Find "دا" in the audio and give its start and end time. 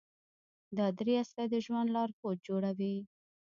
0.77-0.87